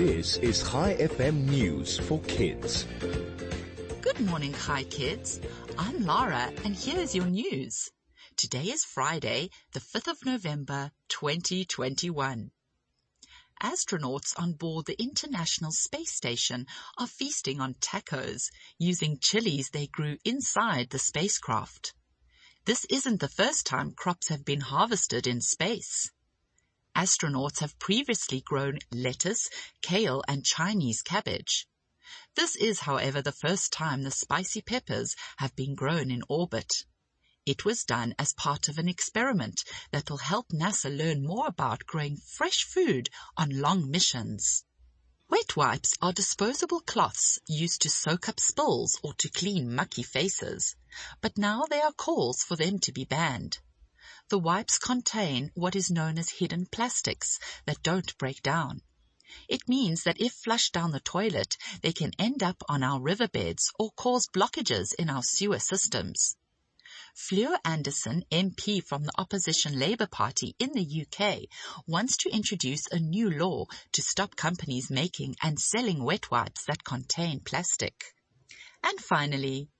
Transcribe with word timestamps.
This 0.00 0.38
is 0.38 0.62
Chai 0.62 0.94
FM 0.94 1.44
News 1.44 1.98
for 1.98 2.20
Kids. 2.20 2.86
Good 4.00 4.18
morning, 4.20 4.54
Chai 4.54 4.84
Kids. 4.84 5.42
I'm 5.76 6.06
Lara 6.06 6.50
and 6.64 6.74
here's 6.74 7.14
your 7.14 7.26
news. 7.26 7.90
Today 8.34 8.62
is 8.62 8.82
Friday, 8.82 9.50
the 9.74 9.80
5th 9.80 10.08
of 10.08 10.24
November, 10.24 10.92
2021. 11.10 12.50
Astronauts 13.62 14.32
on 14.40 14.54
board 14.54 14.86
the 14.86 14.98
International 14.98 15.70
Space 15.70 16.14
Station 16.14 16.64
are 16.96 17.06
feasting 17.06 17.60
on 17.60 17.74
tacos 17.74 18.44
using 18.78 19.18
chilies 19.20 19.68
they 19.68 19.86
grew 19.86 20.16
inside 20.24 20.88
the 20.88 20.98
spacecraft. 20.98 21.92
This 22.64 22.86
isn't 22.86 23.20
the 23.20 23.28
first 23.28 23.66
time 23.66 23.92
crops 23.92 24.28
have 24.30 24.46
been 24.46 24.62
harvested 24.62 25.26
in 25.26 25.42
space. 25.42 26.10
Astronauts 26.96 27.60
have 27.60 27.78
previously 27.78 28.40
grown 28.40 28.78
lettuce, 28.90 29.48
kale, 29.80 30.22
and 30.26 30.44
Chinese 30.44 31.02
cabbage. 31.02 31.68
This 32.34 32.56
is, 32.56 32.80
however, 32.80 33.22
the 33.22 33.32
first 33.32 33.72
time 33.72 34.02
the 34.02 34.10
spicy 34.10 34.60
peppers 34.60 35.14
have 35.38 35.54
been 35.54 35.74
grown 35.74 36.10
in 36.10 36.22
orbit. 36.28 36.84
It 37.46 37.64
was 37.64 37.84
done 37.84 38.14
as 38.18 38.32
part 38.32 38.68
of 38.68 38.78
an 38.78 38.88
experiment 38.88 39.64
that 39.92 40.10
will 40.10 40.18
help 40.18 40.48
NASA 40.48 40.94
learn 40.94 41.24
more 41.24 41.46
about 41.46 41.86
growing 41.86 42.16
fresh 42.16 42.64
food 42.64 43.08
on 43.36 43.60
long 43.60 43.90
missions. 43.90 44.64
Wet 45.28 45.56
wipes 45.56 45.94
are 46.02 46.12
disposable 46.12 46.80
cloths 46.80 47.38
used 47.46 47.82
to 47.82 47.88
soak 47.88 48.28
up 48.28 48.40
spills 48.40 48.98
or 49.02 49.14
to 49.14 49.28
clean 49.30 49.74
mucky 49.74 50.02
faces, 50.02 50.74
but 51.20 51.38
now 51.38 51.64
there 51.70 51.84
are 51.84 51.92
calls 51.92 52.42
for 52.42 52.56
them 52.56 52.80
to 52.80 52.92
be 52.92 53.04
banned. 53.04 53.58
The 54.30 54.38
wipes 54.38 54.78
contain 54.78 55.50
what 55.54 55.74
is 55.74 55.90
known 55.90 56.16
as 56.16 56.28
hidden 56.28 56.66
plastics 56.66 57.40
that 57.66 57.82
don't 57.82 58.16
break 58.16 58.44
down. 58.44 58.80
It 59.48 59.68
means 59.68 60.04
that 60.04 60.20
if 60.20 60.32
flushed 60.32 60.72
down 60.72 60.92
the 60.92 61.00
toilet, 61.00 61.56
they 61.82 61.92
can 61.92 62.12
end 62.16 62.40
up 62.40 62.62
on 62.68 62.84
our 62.84 63.00
riverbeds 63.00 63.72
or 63.76 63.90
cause 63.90 64.28
blockages 64.28 64.94
in 64.94 65.10
our 65.10 65.24
sewer 65.24 65.58
systems. 65.58 66.36
Fleur 67.12 67.58
Anderson, 67.64 68.24
MP 68.30 68.80
from 68.84 69.02
the 69.02 69.12
opposition 69.18 69.76
Labour 69.76 70.06
Party 70.06 70.54
in 70.60 70.70
the 70.74 71.02
UK, 71.02 71.48
wants 71.88 72.16
to 72.18 72.30
introduce 72.30 72.86
a 72.86 73.00
new 73.00 73.30
law 73.30 73.64
to 73.90 74.00
stop 74.00 74.36
companies 74.36 74.90
making 74.90 75.34
and 75.42 75.58
selling 75.58 76.04
wet 76.04 76.30
wipes 76.30 76.64
that 76.66 76.84
contain 76.84 77.40
plastic. 77.40 78.14
And 78.84 79.00
finally, 79.00 79.70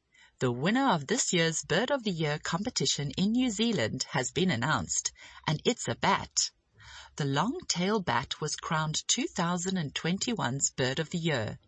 the 0.41 0.51
winner 0.51 0.89
of 0.89 1.07
this 1.07 1.35
year's 1.35 1.63
Bird 1.65 1.91
of 1.91 2.03
the 2.03 2.11
Year 2.11 2.39
competition 2.43 3.11
in 3.11 3.33
New 3.33 3.51
Zealand 3.51 4.07
has 4.13 4.31
been 4.31 4.51
announced, 4.51 5.13
and 5.47 5.61
it's 5.67 5.87
a 5.87 5.95
bat. 5.95 6.51
The 7.17 7.27
long-tailed 7.27 8.07
bat 8.07 8.41
was 8.41 8.57
crowned 8.57 9.03
2021's 9.07 10.71
Bird 10.71 10.99
of 10.99 11.11
the 11.11 11.19
Year. 11.19 11.59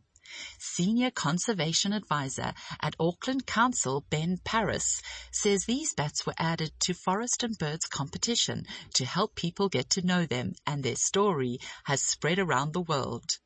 Senior 0.59 1.11
Conservation 1.11 1.93
Advisor 1.93 2.55
at 2.81 2.97
Auckland 2.99 3.47
Council, 3.47 4.07
Ben 4.09 4.39
Paris, 4.43 5.03
says 5.31 5.67
these 5.67 5.93
bats 5.93 6.25
were 6.25 6.35
added 6.39 6.73
to 6.81 6.95
Forest 6.95 7.43
and 7.43 7.59
Birds 7.59 7.85
competition 7.85 8.65
to 8.95 9.05
help 9.05 9.35
people 9.35 9.69
get 9.69 9.91
to 9.91 10.07
know 10.07 10.25
them 10.25 10.55
and 10.67 10.83
their 10.83 10.97
story 10.97 11.59
has 11.85 12.01
spread 12.01 12.39
around 12.39 12.73
the 12.73 12.81
world. 12.81 13.37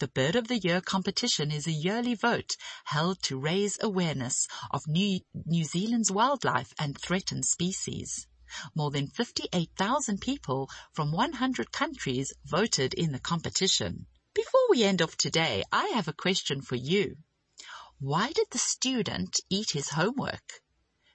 The 0.00 0.08
Bird 0.08 0.34
of 0.34 0.48
the 0.48 0.56
Year 0.56 0.80
competition 0.80 1.50
is 1.50 1.66
a 1.66 1.72
yearly 1.72 2.14
vote 2.14 2.56
held 2.84 3.22
to 3.24 3.38
raise 3.38 3.76
awareness 3.82 4.48
of 4.70 4.88
New, 4.88 5.20
New 5.44 5.64
Zealand's 5.64 6.10
wildlife 6.10 6.72
and 6.78 6.98
threatened 6.98 7.44
species. 7.44 8.26
More 8.74 8.90
than 8.90 9.08
58,000 9.08 10.18
people 10.22 10.70
from 10.94 11.12
100 11.12 11.70
countries 11.70 12.32
voted 12.46 12.94
in 12.94 13.12
the 13.12 13.18
competition. 13.18 14.06
Before 14.32 14.70
we 14.70 14.84
end 14.84 15.02
off 15.02 15.18
today, 15.18 15.64
I 15.70 15.88
have 15.88 16.08
a 16.08 16.14
question 16.14 16.62
for 16.62 16.76
you. 16.76 17.18
Why 17.98 18.32
did 18.32 18.46
the 18.52 18.58
student 18.58 19.38
eat 19.50 19.72
his 19.72 19.90
homework? 19.90 20.62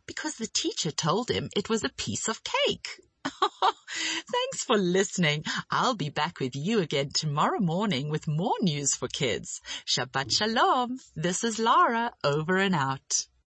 Because 0.05 0.35
the 0.35 0.45
teacher 0.45 0.91
told 0.91 1.31
him 1.31 1.49
it 1.55 1.69
was 1.69 1.83
a 1.83 1.89
piece 1.89 2.27
of 2.27 2.43
cake. 2.43 3.01
Thanks 4.31 4.63
for 4.63 4.77
listening. 4.77 5.43
I'll 5.71 5.95
be 5.95 6.09
back 6.09 6.39
with 6.39 6.55
you 6.55 6.79
again 6.79 7.09
tomorrow 7.13 7.59
morning 7.59 8.09
with 8.09 8.27
more 8.27 8.55
news 8.61 8.93
for 8.93 9.07
kids. 9.07 9.61
Shabbat 9.85 10.31
Shalom. 10.31 10.99
This 11.15 11.43
is 11.43 11.59
Lara 11.59 12.11
over 12.23 12.57
and 12.57 12.75
out. 12.75 13.25